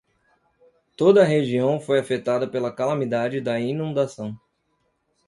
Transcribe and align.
Toda 0.97 1.21
a 1.21 1.27
região 1.27 1.79
foi 1.79 1.99
afetada 1.99 2.47
pela 2.47 2.71
calamidade 2.73 3.39
da 3.39 3.59
inundação. 3.59 4.35